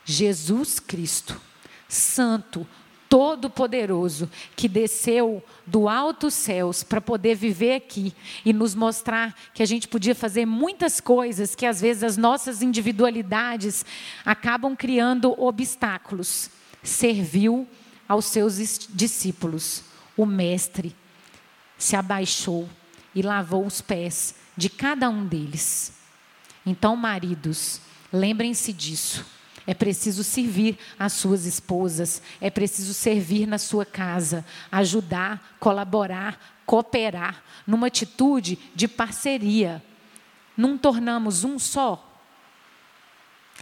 [0.07, 1.39] Jesus Cristo,
[1.89, 2.65] Santo,
[3.09, 8.15] Todo-Poderoso, que desceu do alto céus para poder viver aqui
[8.45, 12.63] e nos mostrar que a gente podia fazer muitas coisas que às vezes as nossas
[12.63, 13.85] individualidades
[14.25, 16.51] acabam criando obstáculos.
[16.83, 17.67] Serviu
[18.09, 19.83] aos seus discípulos.
[20.17, 20.95] O Mestre
[21.77, 22.69] se abaixou
[23.15, 25.93] e lavou os pés de cada um deles.
[26.65, 27.81] Então, maridos,
[28.13, 29.36] lembrem-se disso.
[29.67, 37.43] É preciso servir as suas esposas, é preciso servir na sua casa, ajudar, colaborar, cooperar,
[37.67, 39.83] numa atitude de parceria.
[40.57, 42.03] Não tornamos um só.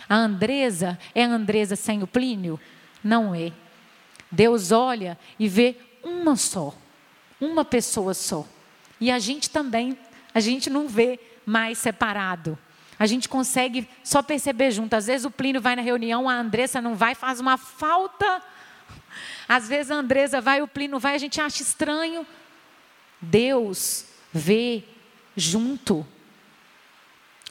[0.08, 2.60] A Andresa é a Andresa sem o Plínio?
[3.02, 3.52] Não é.
[4.30, 6.74] Deus olha e vê uma só,
[7.40, 8.46] uma pessoa só.
[9.00, 9.96] E a gente também,
[10.34, 12.58] a gente não vê mais separado.
[12.98, 14.94] A gente consegue só perceber junto.
[14.94, 18.42] Às vezes o Plínio vai na reunião, a Andressa não vai, faz uma falta.
[19.48, 22.26] Às vezes a Andresa vai, o Plínio vai, a gente acha estranho.
[23.20, 24.84] Deus vê
[25.36, 26.06] junto.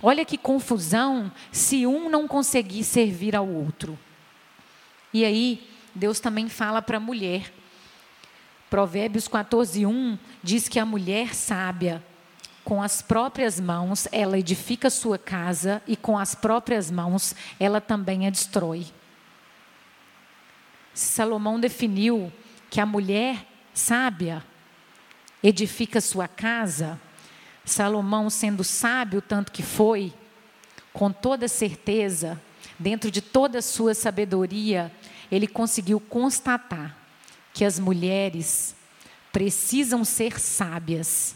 [0.01, 3.97] Olha que confusão se um não conseguir servir ao outro.
[5.13, 7.53] E aí, Deus também fala para a mulher.
[8.69, 12.03] Provérbios 14, 1 diz que a mulher sábia
[12.63, 18.26] com as próprias mãos ela edifica sua casa e com as próprias mãos ela também
[18.26, 18.86] a destrói.
[20.93, 22.32] Salomão definiu
[22.69, 24.43] que a mulher sábia
[25.41, 26.99] edifica sua casa,
[27.65, 30.13] Salomão, sendo sábio tanto que foi,
[30.91, 32.39] com toda certeza,
[32.78, 34.91] dentro de toda a sua sabedoria,
[35.32, 36.95] ele conseguiu constatar
[37.54, 38.76] que as mulheres
[39.32, 41.36] precisam ser sábias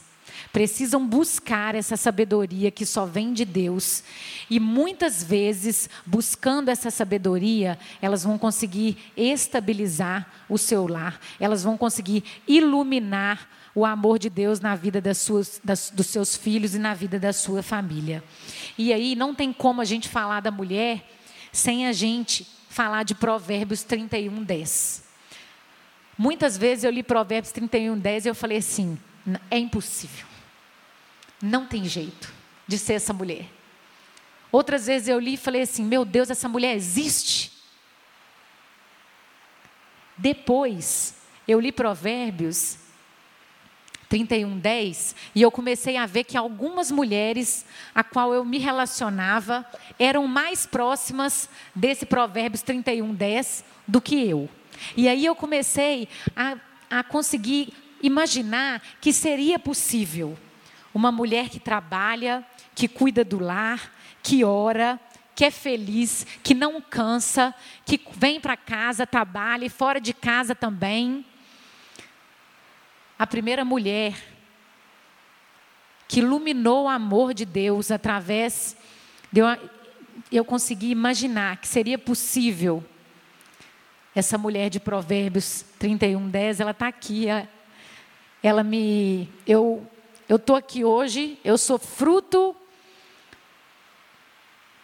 [0.51, 4.03] precisam buscar essa sabedoria que só vem de Deus.
[4.49, 11.77] E muitas vezes, buscando essa sabedoria, elas vão conseguir estabilizar o seu lar, elas vão
[11.77, 16.79] conseguir iluminar o amor de Deus na vida das suas, das, dos seus filhos e
[16.79, 18.23] na vida da sua família.
[18.77, 21.07] E aí não tem como a gente falar da mulher
[21.51, 25.03] sem a gente falar de Provérbios 31, 10.
[26.17, 28.97] Muitas vezes eu li Provérbios 31, 10 e eu falei assim:
[29.49, 30.26] é impossível.
[31.41, 32.33] Não tem jeito
[32.67, 33.47] de ser essa mulher.
[34.51, 37.51] Outras vezes eu li e falei assim: meu Deus, essa mulher existe.
[40.17, 41.15] Depois,
[41.47, 42.77] eu li Provérbios
[44.09, 49.65] 31, 10, e eu comecei a ver que algumas mulheres a qual eu me relacionava
[49.99, 54.49] eram mais próximas desse Provérbios 31, 10 do que eu.
[54.95, 56.57] E aí eu comecei a,
[56.89, 60.37] a conseguir imaginar que seria possível
[60.97, 64.99] uma mulher que trabalha, que cuida do lar, que ora,
[65.35, 67.53] que é feliz, que não cansa,
[67.85, 71.23] que vem para casa, trabalha e fora de casa também.
[73.19, 74.15] A primeira mulher
[76.07, 78.75] que iluminou o amor de Deus através
[79.31, 79.47] de eu,
[80.31, 82.83] eu consegui imaginar que seria possível
[84.15, 87.27] essa mulher de Provérbios 31, 10, ela está aqui.
[88.41, 89.29] Ela me.
[89.45, 89.87] Eu
[90.27, 92.55] eu estou aqui hoje, eu sou fruto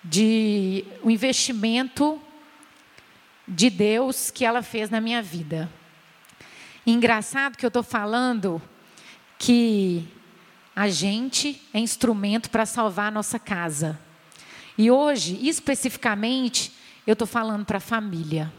[0.02, 2.20] de um investimento
[3.48, 5.70] de Deus que ela fez na minha vida.
[6.86, 8.62] engraçado que eu estou falando
[9.38, 10.08] que
[10.76, 14.00] a gente é instrumento para salvar a nossa casa.
[14.78, 16.74] E hoje, especificamente,
[17.06, 18.52] eu estou falando para a família.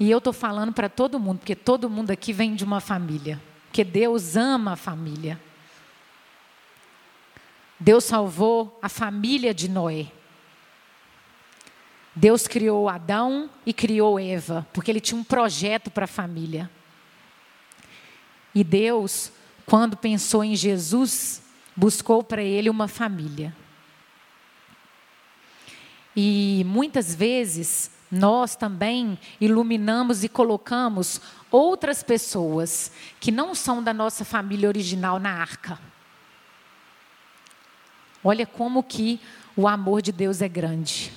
[0.00, 3.40] E eu estou falando para todo mundo, porque todo mundo aqui vem de uma família.
[3.66, 5.40] Porque Deus ama a família.
[7.78, 10.06] Deus salvou a família de Noé.
[12.14, 16.70] Deus criou Adão e criou Eva, porque ele tinha um projeto para a família.
[18.54, 19.30] E Deus,
[19.66, 21.42] quando pensou em Jesus,
[21.76, 23.54] buscou para ele uma família.
[26.16, 34.24] E muitas vezes nós também iluminamos e colocamos outras pessoas que não são da nossa
[34.24, 35.78] família original na arca.
[38.28, 39.20] Olha como que
[39.56, 41.12] o amor de Deus é grande.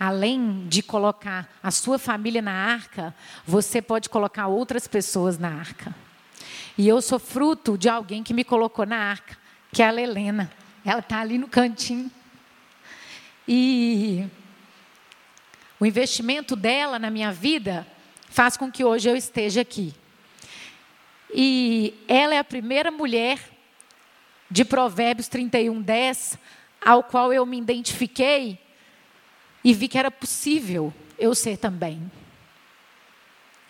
[0.00, 3.14] Além de colocar a sua família na arca,
[3.46, 5.94] você pode colocar outras pessoas na arca.
[6.78, 9.36] E eu sou fruto de alguém que me colocou na arca,
[9.70, 10.50] que é a Helena.
[10.82, 12.10] Ela está ali no cantinho.
[13.46, 14.26] E
[15.78, 17.86] o investimento dela na minha vida
[18.30, 19.94] faz com que hoje eu esteja aqui.
[21.34, 23.53] E ela é a primeira mulher
[24.54, 26.38] de Provérbios 31, 10,
[26.80, 28.56] ao qual eu me identifiquei
[29.64, 32.08] e vi que era possível eu ser também.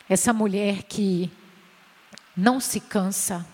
[0.06, 1.30] Essa mulher que
[2.36, 3.46] não se cansa,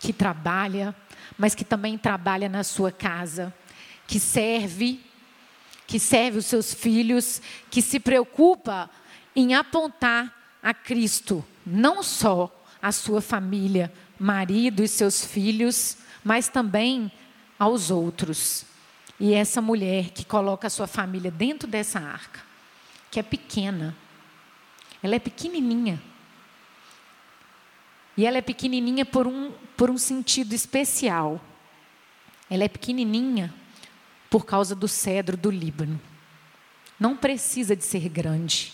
[0.00, 0.92] que trabalha,
[1.38, 3.54] mas que também trabalha na sua casa,
[4.04, 5.00] que serve,
[5.86, 8.90] que serve os seus filhos, que se preocupa
[9.36, 12.52] em apontar a Cristo, não só
[12.82, 17.12] a sua família, marido e seus filhos, mas também
[17.56, 18.66] aos outros.
[19.20, 22.40] E essa mulher que coloca a sua família dentro dessa arca,
[23.12, 23.96] que é pequena,
[25.00, 26.02] ela é pequenininha.
[28.16, 31.40] E ela é pequenininha por um, por um sentido especial.
[32.50, 33.54] Ela é pequenininha
[34.28, 36.00] por causa do cedro do Líbano.
[36.98, 38.72] Não precisa de ser grande.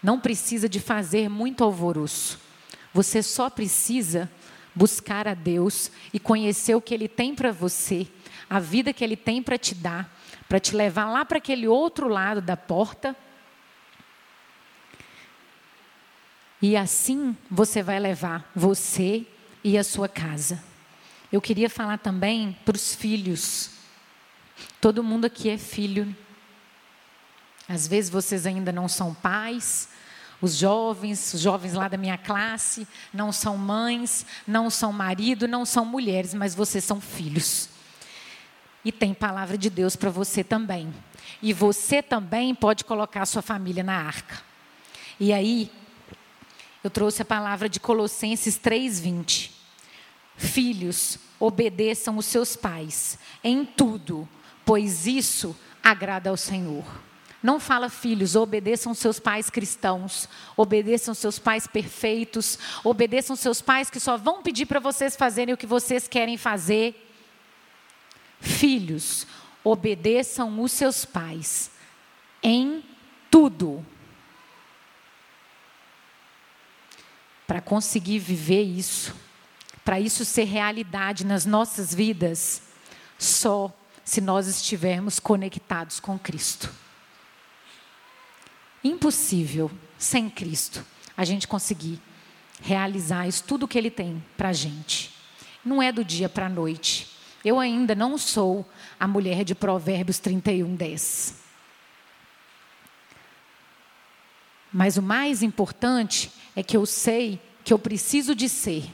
[0.00, 2.38] Não precisa de fazer muito alvoroço.
[2.94, 4.30] Você só precisa
[4.74, 8.06] buscar a Deus e conhecer o que Ele tem para você,
[8.48, 10.14] a vida que Ele tem para te dar,
[10.48, 13.16] para te levar lá para aquele outro lado da porta.
[16.60, 19.26] E assim você vai levar você
[19.64, 20.62] e a sua casa.
[21.30, 23.70] Eu queria falar também para os filhos.
[24.80, 26.14] Todo mundo aqui é filho.
[27.68, 29.88] Às vezes vocês ainda não são pais,
[30.42, 35.64] os jovens, os jovens lá da minha classe, não são mães, não são marido, não
[35.64, 37.68] são mulheres, mas vocês são filhos.
[38.84, 40.92] E tem palavra de Deus para você também.
[41.40, 44.42] E você também pode colocar a sua família na arca.
[45.20, 45.70] E aí,
[46.82, 49.52] eu trouxe a palavra de Colossenses 3:20.
[50.36, 54.28] Filhos, obedeçam os seus pais em tudo,
[54.64, 56.84] pois isso agrada ao Senhor.
[57.42, 63.98] Não fala, filhos, obedeçam seus pais cristãos, obedeçam seus pais perfeitos, obedeçam seus pais que
[63.98, 66.94] só vão pedir para vocês fazerem o que vocês querem fazer.
[68.40, 69.26] Filhos,
[69.64, 71.72] obedeçam os seus pais
[72.40, 72.84] em
[73.28, 73.84] tudo.
[77.44, 79.16] Para conseguir viver isso,
[79.84, 82.62] para isso ser realidade nas nossas vidas,
[83.18, 83.72] só
[84.04, 86.81] se nós estivermos conectados com Cristo.
[88.84, 90.84] Impossível, sem Cristo,
[91.16, 92.00] a gente conseguir
[92.60, 95.12] realizar isso, tudo que Ele tem para a gente.
[95.64, 97.08] Não é do dia para a noite.
[97.44, 98.68] Eu ainda não sou
[98.98, 101.42] a mulher de Provérbios 31, 10.
[104.72, 108.84] Mas o mais importante é que eu sei que eu preciso de ser,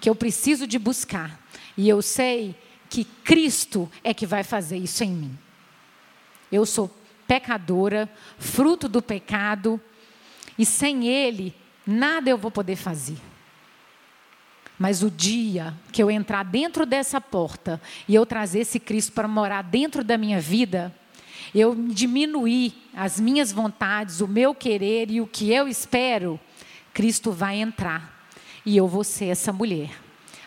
[0.00, 1.40] que eu preciso de buscar.
[1.76, 2.56] E eu sei
[2.88, 5.38] que Cristo é que vai fazer isso em mim.
[6.50, 6.90] Eu sou
[7.30, 9.80] pecadora, fruto do pecado,
[10.58, 11.54] e sem Ele,
[11.86, 13.18] nada eu vou poder fazer.
[14.76, 19.28] Mas o dia que eu entrar dentro dessa porta e eu trazer esse Cristo para
[19.28, 20.92] morar dentro da minha vida,
[21.54, 26.40] eu diminuir as minhas vontades, o meu querer e o que eu espero,
[26.92, 28.28] Cristo vai entrar
[28.66, 29.92] e eu vou ser essa mulher.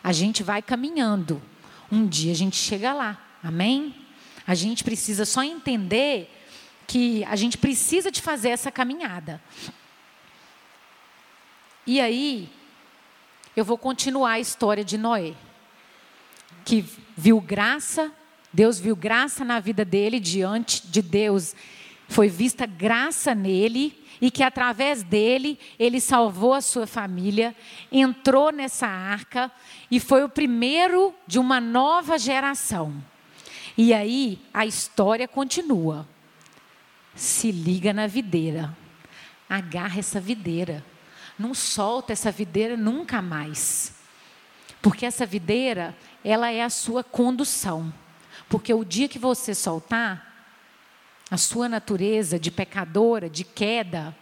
[0.04, 1.42] A gente vai caminhando,
[1.90, 3.96] um dia a gente chega lá, amém?
[4.46, 6.43] A gente precisa só entender
[6.88, 9.42] que a gente precisa de fazer essa caminhada.
[11.86, 12.50] E aí,
[13.56, 15.34] eu vou continuar a história de Noé,
[16.64, 18.12] que viu graça,
[18.52, 21.56] Deus viu graça na vida dele, diante de Deus
[22.08, 27.56] foi vista graça nele, e que através dele ele salvou a sua família,
[27.92, 29.52] entrou nessa arca
[29.92, 33.04] e foi o primeiro de uma nova geração.
[33.78, 36.08] E aí a história continua
[37.16, 38.76] se liga na videira.
[39.50, 40.84] Agarra essa videira.
[41.38, 43.96] Não solta essa videira nunca mais.
[44.82, 47.94] Porque essa videira, ela é a sua condução.
[48.50, 50.32] Porque o dia que você soltar,
[51.30, 54.16] a sua natureza de pecadora, de queda,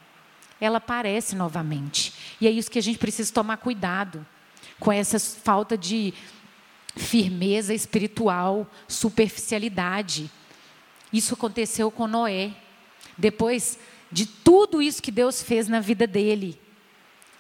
[0.60, 2.14] ela aparece novamente.
[2.40, 4.26] E é isso que a gente precisa tomar cuidado
[4.80, 6.14] com essa falta de
[6.96, 10.30] firmeza espiritual, superficialidade.
[11.12, 12.54] Isso aconteceu com Noé.
[13.18, 13.78] Depois
[14.12, 16.60] de tudo isso que Deus fez na vida dele.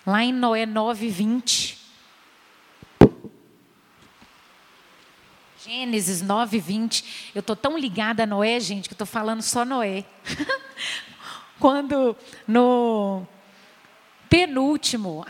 [0.06, 1.78] Lá em Noé 9, 20.
[5.64, 7.32] Gênesis 9, 20.
[7.36, 10.06] Eu estou tão ligada a Noé, gente, que estou falando só Noé.
[11.60, 12.16] Quando
[12.48, 13.28] no
[14.28, 15.26] penúltimo,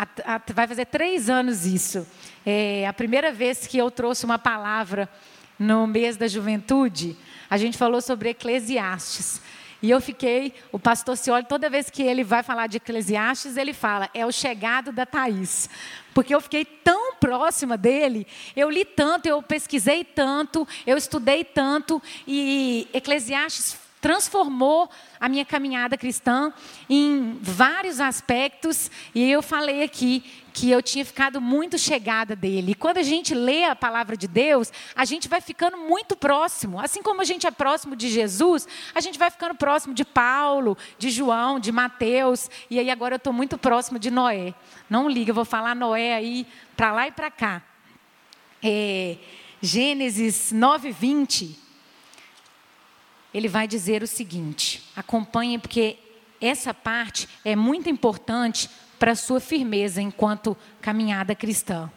[0.53, 2.07] vai fazer três anos isso,
[2.45, 5.09] é, a primeira vez que eu trouxe uma palavra
[5.57, 7.17] no mês da juventude,
[7.49, 9.41] a gente falou sobre Eclesiastes.
[9.81, 13.73] E eu fiquei, o pastor Cioli, toda vez que ele vai falar de Eclesiastes, ele
[13.73, 15.69] fala, é o chegado da Thaís.
[16.13, 22.01] Porque eu fiquei tão próxima dele, eu li tanto, eu pesquisei tanto, eu estudei tanto,
[22.27, 24.89] e Eclesiastes transformou
[25.19, 26.51] a minha caminhada cristã
[26.89, 32.71] em vários aspectos, e eu falei aqui que eu tinha ficado muito chegada dele.
[32.71, 36.79] E quando a gente lê a palavra de Deus, a gente vai ficando muito próximo.
[36.79, 40.77] Assim como a gente é próximo de Jesus, a gente vai ficando próximo de Paulo,
[40.97, 44.53] de João, de Mateus, e aí agora eu estou muito próximo de Noé.
[44.89, 46.45] Não liga, eu vou falar Noé aí
[46.75, 47.61] para lá e para cá.
[48.63, 49.17] É,
[49.61, 51.70] Gênesis 9, 20
[53.33, 55.97] ele vai dizer o seguinte: acompanhe, porque
[56.39, 58.69] essa parte é muito importante
[58.99, 61.91] para a sua firmeza enquanto caminhada cristã.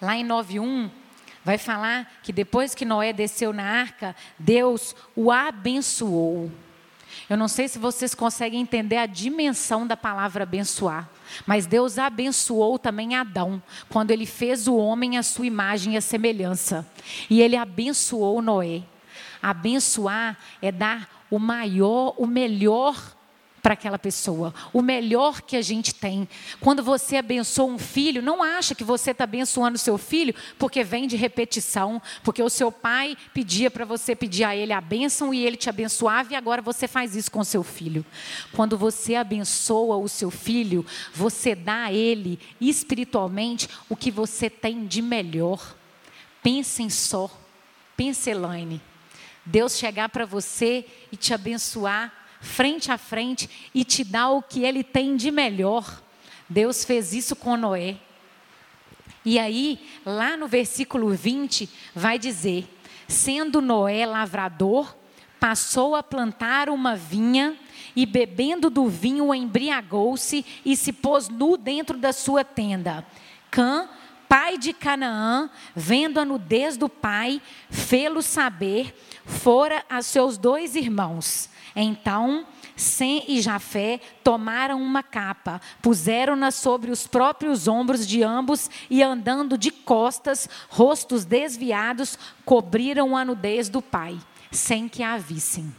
[0.00, 0.90] Lá em 9:1
[1.44, 6.50] vai falar que depois que Noé desceu na arca, Deus o abençoou.
[7.28, 11.08] Eu não sei se vocês conseguem entender a dimensão da palavra abençoar.
[11.46, 16.00] Mas Deus abençoou também Adão, quando ele fez o homem à sua imagem e à
[16.00, 16.86] semelhança.
[17.28, 18.82] E ele abençoou Noé.
[19.42, 22.96] Abençoar é dar o maior, o melhor
[23.64, 26.28] para aquela pessoa, o melhor que a gente tem.
[26.60, 30.84] Quando você abençoa um filho, não acha que você está abençoando o seu filho porque
[30.84, 35.32] vem de repetição, porque o seu pai pedia para você pedir a ele a bênção
[35.32, 38.04] e ele te abençoava e agora você faz isso com o seu filho.
[38.52, 40.84] Quando você abençoa o seu filho,
[41.14, 45.74] você dá a ele espiritualmente o que você tem de melhor.
[46.42, 47.30] Pensem só,
[47.96, 48.78] pense Elaine.
[49.42, 54.62] Deus chegar para você e te abençoar frente a frente e te dá o que
[54.62, 56.02] ele tem de melhor.
[56.48, 57.96] Deus fez isso com Noé.
[59.24, 62.68] E aí, lá no versículo 20, vai dizer:
[63.08, 64.94] sendo Noé lavrador,
[65.40, 67.56] passou a plantar uma vinha
[67.96, 73.06] e bebendo do vinho embriagou-se e se pôs nu dentro da sua tenda.
[73.50, 73.88] Cã,
[74.28, 77.40] pai de Canaã, vendo a nudez do pai,
[77.70, 81.48] fê-lo saber, fora a seus dois irmãos.
[81.76, 82.46] Então,
[82.76, 89.56] Sem e Jafé tomaram uma capa, puseram-na sobre os próprios ombros de ambos e, andando
[89.56, 94.18] de costas, rostos desviados, cobriram a nudez do pai,
[94.50, 95.72] sem que a vissem.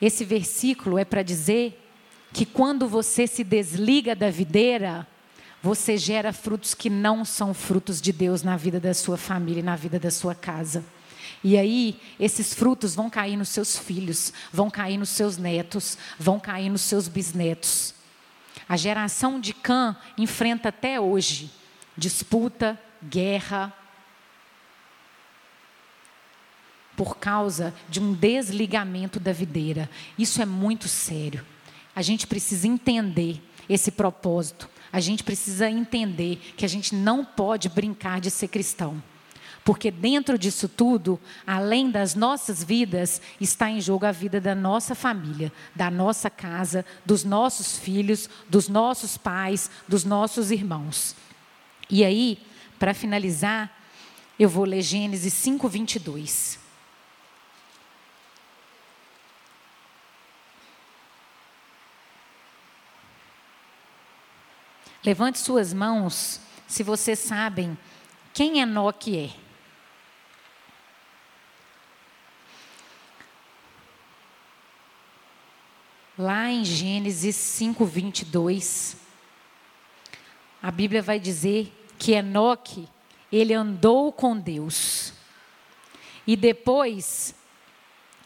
[0.00, 1.84] Esse versículo é para dizer
[2.32, 5.06] que quando você se desliga da videira,
[5.62, 9.64] você gera frutos que não são frutos de Deus na vida da sua família e
[9.64, 10.84] na vida da sua casa.
[11.42, 16.40] E aí, esses frutos vão cair nos seus filhos, vão cair nos seus netos, vão
[16.40, 17.94] cair nos seus bisnetos.
[18.68, 21.50] A geração de Cã enfrenta até hoje
[21.98, 23.72] disputa, guerra,
[26.96, 29.90] por causa de um desligamento da videira.
[30.16, 31.44] Isso é muito sério.
[31.94, 34.68] A gente precisa entender esse propósito.
[34.92, 39.02] A gente precisa entender que a gente não pode brincar de ser cristão.
[39.64, 44.94] Porque dentro disso tudo, além das nossas vidas, está em jogo a vida da nossa
[44.94, 51.14] família, da nossa casa, dos nossos filhos, dos nossos pais, dos nossos irmãos.
[51.90, 52.38] E aí,
[52.78, 53.70] para finalizar,
[54.38, 56.58] eu vou ler Gênesis 5, 22.
[65.04, 67.76] Levante suas mãos se vocês sabem
[68.34, 69.47] quem Enoque é.
[76.18, 78.96] Lá em Gênesis 5, 22,
[80.60, 82.88] a Bíblia vai dizer que Enoque,
[83.30, 85.12] ele andou com Deus.
[86.26, 87.36] E depois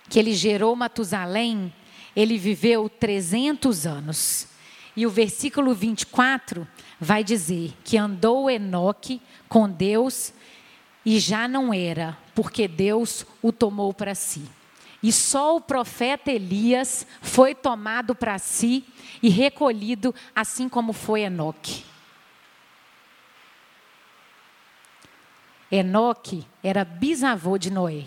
[0.08, 1.70] que ele gerou Matusalém,
[2.16, 4.48] ele viveu 300 anos.
[4.96, 6.66] E o versículo 24
[6.98, 9.20] vai dizer que andou Enoque
[9.50, 10.32] com Deus
[11.04, 14.48] e já não era, porque Deus o tomou para si.
[15.02, 18.84] E só o profeta Elias foi tomado para si
[19.22, 21.84] e recolhido, assim como foi Enoque.
[25.70, 28.04] Enoque era bisavô de Noé.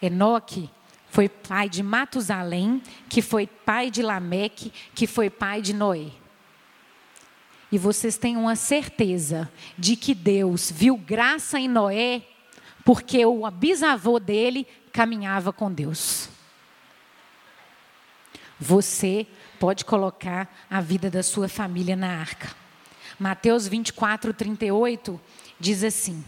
[0.00, 0.70] Enoque
[1.08, 6.10] foi pai de Matusalém, que foi pai de Lameque, que foi pai de Noé.
[7.72, 12.22] E vocês têm uma certeza de que Deus viu graça em Noé,
[12.86, 16.28] porque o bisavô dele caminhava com Deus.
[18.60, 19.26] Você
[19.58, 22.54] pode colocar a vida da sua família na arca.
[23.18, 25.20] Mateus 24, 38
[25.58, 26.24] diz assim: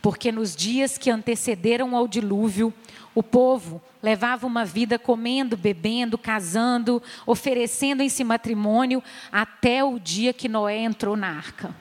[0.00, 2.72] Porque nos dias que antecederam ao dilúvio,
[3.14, 10.32] o povo levava uma vida comendo, bebendo, casando, oferecendo em si matrimônio, até o dia
[10.32, 11.76] que Noé entrou na arca.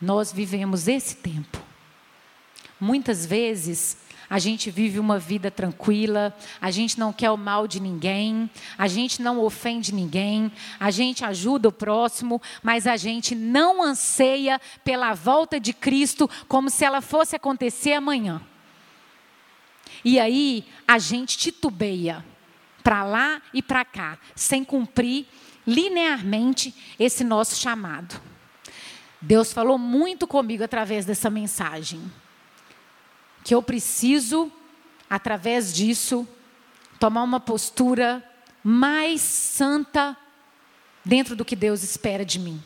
[0.00, 1.67] Nós vivemos esse tempo.
[2.80, 3.96] Muitas vezes
[4.30, 8.86] a gente vive uma vida tranquila, a gente não quer o mal de ninguém, a
[8.86, 15.14] gente não ofende ninguém, a gente ajuda o próximo, mas a gente não anseia pela
[15.14, 18.40] volta de Cristo como se ela fosse acontecer amanhã.
[20.04, 22.24] E aí a gente titubeia
[22.84, 25.26] para lá e para cá, sem cumprir
[25.66, 28.20] linearmente esse nosso chamado.
[29.20, 32.10] Deus falou muito comigo através dessa mensagem
[33.44, 34.52] que eu preciso,
[35.08, 36.26] através disso,
[36.98, 38.22] tomar uma postura
[38.62, 40.16] mais santa
[41.04, 42.62] dentro do que Deus espera de mim.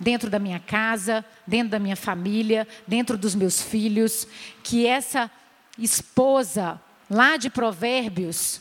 [0.00, 4.26] Dentro da minha casa, dentro da minha família, dentro dos meus filhos.
[4.62, 5.30] Que essa
[5.78, 8.60] esposa lá de Provérbios,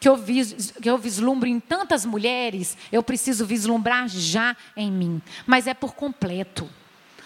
[0.00, 5.22] que eu, vis, que eu vislumbro em tantas mulheres, eu preciso vislumbrar já em mim.
[5.46, 6.68] Mas é por completo.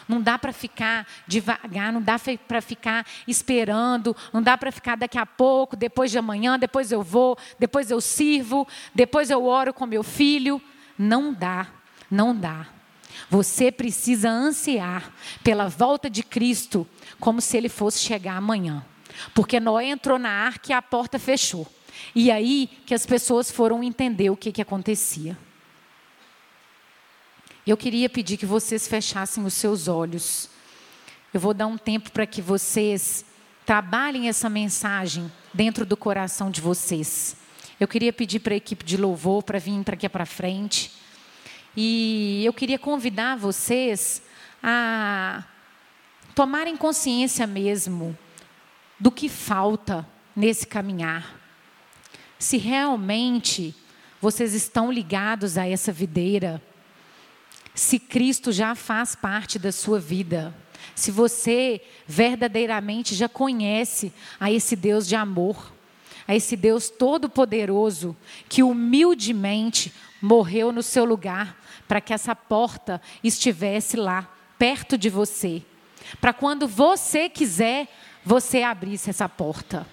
[0.08, 5.18] Não dá para ficar devagar, não dá para ficar esperando, não dá para ficar daqui
[5.18, 9.86] a pouco, depois de amanhã, depois eu vou, depois eu sirvo, depois eu oro com
[9.86, 10.62] meu filho.
[10.98, 11.66] Não dá,
[12.10, 12.66] não dá.
[13.28, 15.10] Você precisa ansiar
[15.42, 16.86] pela volta de Cristo
[17.18, 18.84] como se ele fosse chegar amanhã.
[19.34, 21.66] Porque Noé entrou na arca e a porta fechou.
[22.14, 25.36] E aí que as pessoas foram entender o que, que acontecia.
[27.66, 30.48] Eu queria pedir que vocês fechassem os seus olhos.
[31.34, 33.24] Eu vou dar um tempo para que vocês
[33.64, 37.36] trabalhem essa mensagem dentro do coração de vocês.
[37.80, 40.92] Eu queria pedir para a equipe de louvor para vir para aqui para frente.
[41.76, 44.22] E eu queria convidar vocês
[44.62, 45.42] a
[46.36, 48.16] tomarem consciência mesmo
[48.98, 51.34] do que falta nesse caminhar.
[52.38, 53.74] Se realmente
[54.20, 56.62] vocês estão ligados a essa videira,
[57.76, 60.52] se Cristo já faz parte da sua vida,
[60.94, 64.10] se você verdadeiramente já conhece
[64.40, 65.74] a esse Deus de amor,
[66.26, 68.16] a esse Deus todo-poderoso
[68.48, 75.62] que humildemente morreu no seu lugar para que essa porta estivesse lá, perto de você,
[76.18, 77.88] para quando você quiser,
[78.24, 79.86] você abrisse essa porta.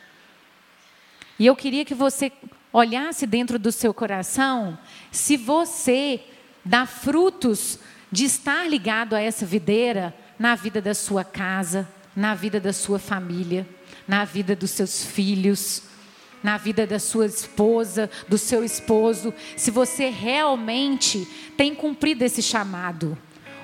[1.37, 2.31] E eu queria que você
[2.71, 4.79] olhasse dentro do seu coração
[5.11, 6.23] se você
[6.63, 7.79] dá frutos
[8.11, 12.99] de estar ligado a essa videira na vida da sua casa, na vida da sua
[12.99, 13.67] família,
[14.07, 15.83] na vida dos seus filhos,
[16.43, 21.25] na vida da sua esposa, do seu esposo, se você realmente
[21.57, 23.17] tem cumprido esse chamado.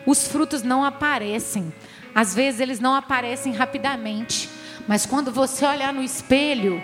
[0.06, 1.74] Os frutos não aparecem,
[2.16, 4.50] às vezes eles não aparecem rapidamente,
[4.88, 6.82] mas quando você olhar no espelho,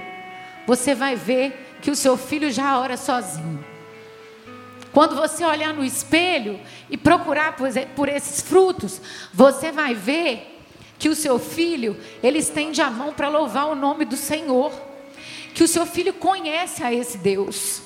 [0.68, 3.74] você vai ver que o seu filho já ora sozinho.
[4.96, 6.58] Quando você olhar no espelho
[6.89, 7.58] e procurar
[7.93, 9.02] por esses frutos,
[9.34, 10.58] você vai ver
[10.98, 14.72] que o seu filho, ele estende a mão para louvar o nome do Senhor.
[15.54, 17.82] Que o seu filho conhece a esse Deus.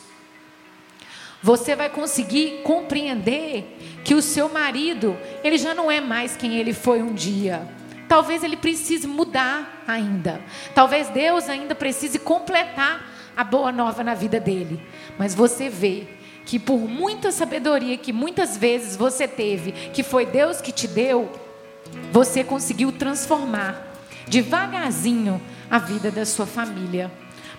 [1.41, 6.73] Você vai conseguir compreender que o seu marido, ele já não é mais quem ele
[6.73, 7.67] foi um dia.
[8.07, 10.39] Talvez ele precise mudar ainda.
[10.75, 13.03] Talvez Deus ainda precise completar
[13.35, 14.79] a boa nova na vida dele.
[15.17, 16.18] Mas você vê
[16.49, 21.31] que por muita sabedoria que muitas vezes você teve, que foi Deus que te deu,
[22.11, 23.93] você conseguiu transformar
[24.27, 25.39] devagarzinho
[25.69, 27.11] a vida da sua família.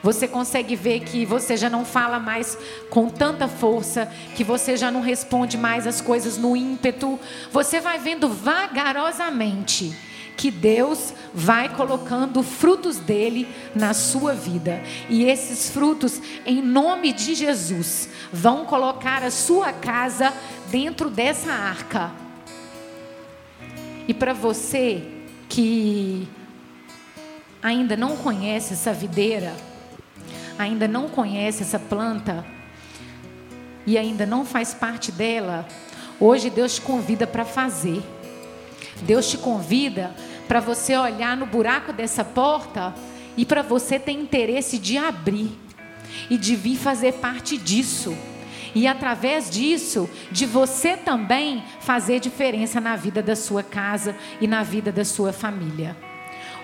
[0.03, 4.91] Você consegue ver que você já não fala mais com tanta força, que você já
[4.91, 7.17] não responde mais as coisas no ímpeto.
[7.53, 9.97] Você vai vendo vagarosamente
[10.41, 14.83] que Deus vai colocando frutos dele na sua vida.
[15.11, 20.33] E esses frutos, em nome de Jesus, vão colocar a sua casa
[20.71, 22.11] dentro dessa arca.
[24.09, 25.07] E para você
[25.47, 26.27] que
[27.63, 29.55] ainda não conhece essa videira,
[30.59, 32.47] ainda não conhece essa planta
[33.87, 35.69] e ainda não faz parte dela,
[36.19, 38.03] hoje Deus te convida para fazer.
[39.03, 40.15] Deus te convida
[40.51, 42.93] para você olhar no buraco dessa porta
[43.37, 45.57] e para você ter interesse de abrir
[46.29, 48.19] e de vir fazer parte disso.
[48.75, 54.65] E através disso, de você também fazer diferença na vida da sua casa e na
[54.65, 55.97] vida da sua família.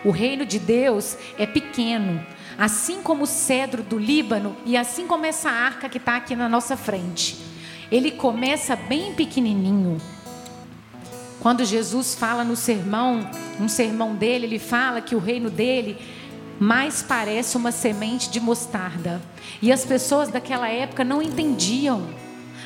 [0.04, 2.26] O reino de Deus é pequeno,
[2.58, 6.48] assim como o cedro do Líbano e assim como essa arca que está aqui na
[6.48, 7.36] nossa frente.
[7.88, 10.15] Ele começa bem pequenininho.
[11.46, 13.30] Quando Jesus fala no sermão,
[13.60, 15.96] um sermão dele, ele fala que o reino dele
[16.58, 19.22] mais parece uma semente de mostarda.
[19.62, 22.08] E as pessoas daquela época não entendiam,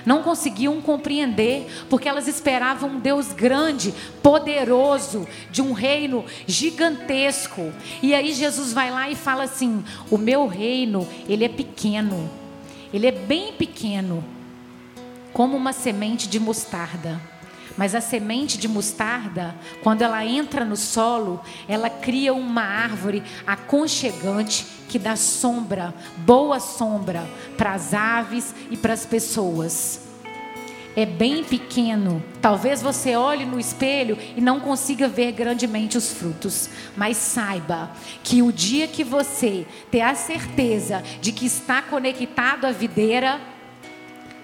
[0.07, 7.75] não conseguiam compreender, porque elas esperavam um Deus grande, poderoso, de um reino gigantesco.
[8.03, 12.31] E aí Jesus vai lá e fala assim: "O meu reino, ele é pequeno.
[12.95, 14.25] Ele é bem pequeno,
[15.35, 17.30] como uma semente de mostarda."
[17.81, 24.67] Mas a semente de mostarda, quando ela entra no solo, ela cria uma árvore aconchegante
[24.87, 27.27] que dá sombra, boa sombra,
[27.57, 30.03] para as aves e para as pessoas.
[30.95, 32.23] É bem pequeno.
[32.43, 36.69] Talvez você olhe no espelho e não consiga ver grandemente os frutos.
[36.95, 42.73] Mas saiba que o dia que você ter a certeza de que está conectado à
[42.73, 43.41] videira,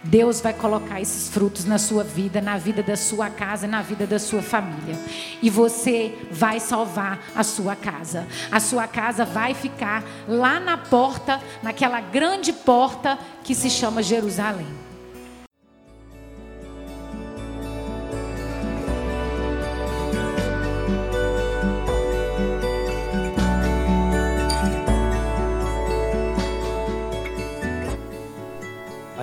[0.07, 4.07] Deus vai colocar esses frutos na sua vida, na vida da sua casa, na vida
[4.07, 4.99] da sua família.
[5.43, 8.27] E você vai salvar a sua casa.
[8.51, 14.86] A sua casa vai ficar lá na porta, naquela grande porta que se chama Jerusalém.